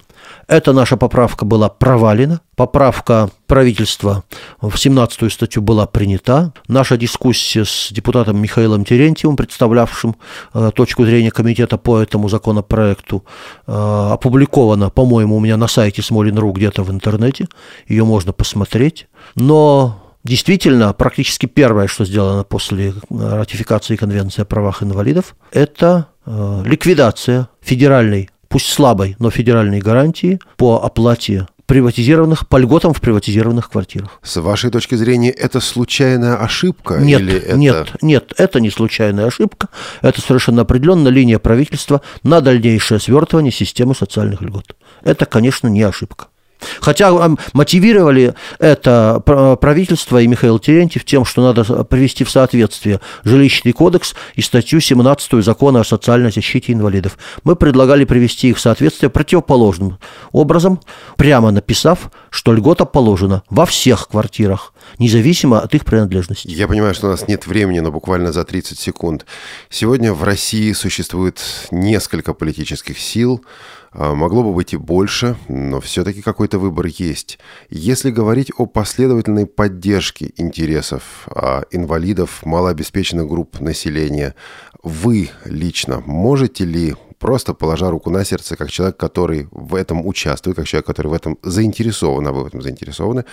Эта 0.48 0.72
наша 0.72 0.96
поправка 0.96 1.44
была 1.44 1.68
провалена. 1.68 2.40
Поправка 2.56 3.30
правительства 3.46 4.24
в 4.60 4.74
17-ю 4.74 5.30
статью 5.30 5.62
была 5.62 5.86
принята. 5.86 6.52
Наша 6.68 6.96
дискуссия 6.96 7.64
с 7.64 7.88
депутатом 7.90 8.40
Михаилом 8.40 8.84
Терентьевым, 8.84 9.36
представлявшим 9.36 10.16
э, 10.54 10.70
точку 10.74 11.04
зрения 11.04 11.30
комитета 11.30 11.78
по 11.78 11.98
этому 11.98 12.28
законопроекту, 12.28 13.24
э, 13.66 13.72
опубликована, 14.12 14.90
по-моему, 14.90 15.38
меня 15.42 15.56
на 15.56 15.68
сайте 15.68 16.02
Смолин.ру 16.02 16.52
где-то 16.52 16.82
в 16.82 16.90
интернете. 16.90 17.46
Ее 17.86 18.04
можно 18.04 18.32
посмотреть. 18.32 19.06
Но 19.34 19.98
Действительно, 20.24 20.92
практически 20.92 21.46
первое, 21.46 21.88
что 21.88 22.04
сделано 22.04 22.44
после 22.44 22.90
э, 22.90 22.92
ратификации 23.10 23.96
Конвенции 23.96 24.42
о 24.42 24.44
правах 24.44 24.80
инвалидов, 24.80 25.34
это 25.50 26.06
э, 26.24 26.62
ликвидация 26.64 27.48
федеральной 27.60 28.30
пусть 28.48 28.68
слабой, 28.68 29.16
но 29.18 29.30
федеральной 29.30 29.80
гарантии 29.80 30.38
по 30.56 30.84
оплате 30.84 31.48
приватизированных, 31.66 32.46
по 32.48 32.58
льготам 32.58 32.92
в 32.92 33.00
приватизированных 33.00 33.70
квартирах. 33.70 34.20
С 34.22 34.36
вашей 34.40 34.70
точки 34.70 34.94
зрения, 34.94 35.30
это 35.30 35.58
случайная 35.58 36.36
ошибка? 36.36 36.98
Нет, 36.98 37.20
или 37.20 37.36
это... 37.36 37.56
нет, 37.56 37.96
нет, 38.02 38.34
это 38.36 38.60
не 38.60 38.70
случайная 38.70 39.26
ошибка. 39.26 39.68
Это 40.02 40.20
совершенно 40.20 40.62
определенно 40.62 41.08
линия 41.08 41.38
правительства 41.38 42.02
на 42.22 42.42
дальнейшее 42.42 43.00
свертывание 43.00 43.52
системы 43.52 43.94
социальных 43.94 44.42
льгот. 44.42 44.76
Это, 45.04 45.26
конечно, 45.26 45.68
не 45.68 45.82
ошибка. 45.82 46.26
Хотя 46.80 47.12
мотивировали 47.52 48.34
это 48.60 49.20
правительство 49.60 50.20
и 50.20 50.26
Михаил 50.26 50.58
Терентьев 50.58 51.04
тем, 51.04 51.24
что 51.24 51.42
надо 51.42 51.64
привести 51.84 52.22
в 52.22 52.30
соответствие 52.30 53.00
жилищный 53.24 53.72
кодекс 53.72 54.14
и 54.34 54.42
статью 54.42 54.80
17 54.80 55.44
закона 55.44 55.80
о 55.80 55.84
социальной 55.84 56.30
защите 56.30 56.72
инвалидов. 56.72 57.18
Мы 57.42 57.56
предлагали 57.56 58.04
привести 58.04 58.50
их 58.50 58.58
в 58.58 58.60
соответствие 58.60 59.10
противоположным 59.10 59.98
образом, 60.30 60.80
прямо 61.16 61.50
написав, 61.50 62.12
что 62.30 62.52
льгота 62.52 62.84
положена 62.84 63.42
во 63.50 63.66
всех 63.66 64.08
квартирах, 64.08 64.71
независимо 64.98 65.60
от 65.60 65.74
их 65.74 65.84
принадлежности. 65.84 66.48
Я 66.48 66.68
понимаю, 66.68 66.94
что 66.94 67.08
у 67.08 67.10
нас 67.10 67.28
нет 67.28 67.46
времени, 67.46 67.80
но 67.80 67.90
буквально 67.90 68.32
за 68.32 68.44
30 68.44 68.78
секунд. 68.78 69.26
Сегодня 69.70 70.12
в 70.12 70.22
России 70.22 70.72
существует 70.72 71.40
несколько 71.70 72.34
политических 72.34 72.98
сил, 72.98 73.44
а, 73.92 74.14
могло 74.14 74.42
бы 74.42 74.54
быть 74.54 74.72
и 74.72 74.76
больше, 74.76 75.36
но 75.48 75.80
все-таки 75.80 76.22
какой-то 76.22 76.58
выбор 76.58 76.86
есть. 76.86 77.38
Если 77.68 78.10
говорить 78.10 78.50
о 78.56 78.66
последовательной 78.66 79.46
поддержке 79.46 80.32
интересов 80.36 81.26
а, 81.26 81.64
инвалидов, 81.70 82.40
малообеспеченных 82.44 83.28
групп 83.28 83.60
населения, 83.60 84.34
вы 84.82 85.30
лично 85.44 86.00
можете 86.00 86.64
ли 86.64 86.94
просто 87.22 87.54
положа 87.54 87.88
руку 87.88 88.10
на 88.10 88.24
сердце, 88.24 88.56
как 88.56 88.70
человек, 88.70 88.96
который 88.96 89.46
в 89.52 89.76
этом 89.76 90.04
участвует, 90.04 90.56
как 90.56 90.66
человек, 90.66 90.86
который 90.86 91.06
в 91.06 91.12
этом 91.12 91.38
заинтересован, 91.42 92.26
а 92.26 92.32
вы 92.32 92.42
в 92.42 92.46
этом 92.46 92.62
заинтересованы, 92.62 93.24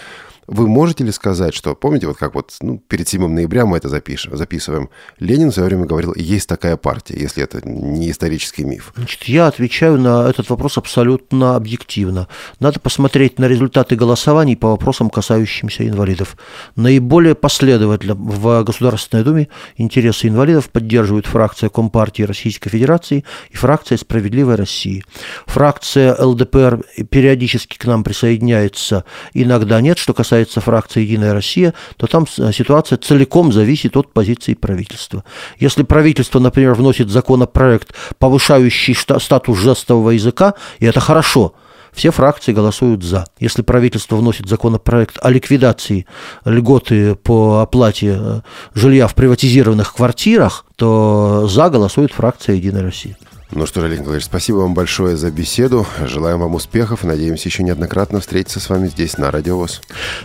вы 0.51 0.67
можете 0.67 1.03
ли 1.03 1.11
сказать, 1.11 1.53
что, 1.53 1.75
помните, 1.75 2.07
вот 2.07 2.17
как 2.17 2.33
вот 2.33 2.55
ну, 2.61 2.79
перед 2.87 3.07
7 3.07 3.27
ноября 3.27 3.65
мы 3.65 3.77
это 3.77 3.87
запишем, 3.87 4.35
записываем, 4.35 4.89
Ленин 5.19 5.51
в 5.51 5.53
свое 5.53 5.69
время 5.69 5.85
говорил, 5.85 6.13
есть 6.15 6.49
такая 6.49 6.75
партия, 6.75 7.15
если 7.19 7.43
это 7.43 7.61
не 7.67 8.09
исторический 8.09 8.63
миф? 8.63 8.91
Значит, 8.95 9.23
я 9.25 9.45
отвечаю 9.45 9.99
на 9.99 10.27
этот 10.27 10.49
вопрос 10.49 10.77
абсолютно 10.77 11.55
объективно. 11.55 12.27
Надо 12.59 12.79
посмотреть 12.79 13.37
на 13.37 13.45
результаты 13.45 13.95
голосований 13.95 14.55
по 14.55 14.69
вопросам, 14.69 15.11
касающимся 15.11 15.87
инвалидов. 15.87 16.35
Наиболее 16.75 17.35
последовательно 17.35 18.15
в 18.15 18.63
Государственной 18.63 19.23
Думе 19.23 19.49
интересы 19.77 20.27
инвалидов 20.27 20.69
поддерживают 20.69 21.27
фракция 21.27 21.69
Компартии 21.69 22.23
Российской 22.23 22.69
Федерации 22.69 23.23
и 23.51 23.55
фракция 23.55 23.99
«Справедливая 23.99 24.57
Россия». 24.57 25.03
Фракция 25.45 26.15
ЛДПР 26.19 26.83
периодически 27.11 27.77
к 27.77 27.85
нам 27.85 28.03
присоединяется, 28.03 29.05
иногда 29.33 29.79
нет, 29.79 29.99
что 29.99 30.13
касается 30.13 30.38
касается 30.39 30.61
фракции 30.61 31.01
«Единая 31.01 31.33
Россия», 31.33 31.73
то 31.97 32.07
там 32.07 32.25
э, 32.37 32.51
ситуация 32.53 32.97
целиком 32.97 33.51
зависит 33.51 33.97
от 33.97 34.13
позиции 34.13 34.53
правительства. 34.53 35.23
Если 35.59 35.83
правительство, 35.83 36.39
например, 36.39 36.73
вносит 36.73 37.09
законопроект, 37.09 37.93
повышающий 38.19 38.95
статус 38.95 39.57
жестового 39.57 40.11
языка, 40.11 40.53
и 40.79 40.85
это 40.85 40.99
хорошо– 40.99 41.53
все 41.91 42.11
фракции 42.11 42.53
голосуют 42.53 43.03
за. 43.03 43.25
Если 43.39 43.63
правительство 43.63 44.15
вносит 44.15 44.47
законопроект 44.47 45.17
о 45.23 45.31
ликвидации 45.31 46.05
льготы 46.45 47.15
по 47.15 47.61
оплате 47.61 48.15
э, 48.15 48.41
жилья 48.75 49.07
в 49.07 49.15
приватизированных 49.15 49.95
квартирах, 49.95 50.65
то 50.75 51.47
за 51.47 51.69
голосует 51.69 52.13
фракция 52.13 52.55
«Единая 52.55 52.83
Россия». 52.83 53.17
Ну 53.51 53.65
что 53.65 53.83
Олег 53.83 53.99
Николаевич, 53.99 54.25
спасибо 54.25 54.57
вам 54.57 54.75
большое 54.75 55.17
за 55.17 55.31
беседу. 55.31 55.87
Желаем 56.05 56.39
вам 56.39 56.53
успехов. 56.53 57.03
Надеемся 57.03 57.49
еще 57.49 57.63
неоднократно 57.63 58.19
встретиться 58.19 58.59
с 58.59 58.69
вами 58.69 58.87
здесь, 58.87 59.17
на 59.17 59.31
Радиовоз. 59.31 59.81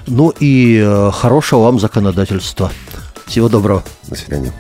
Ну 0.06 0.32
и 0.40 0.78
э, 0.84 1.10
хорошего 1.10 1.60
вам 1.60 1.80
законодательства. 1.80 2.70
Всего 3.26 3.48
доброго. 3.48 3.82
До 4.08 4.16
свидания. 4.16 4.52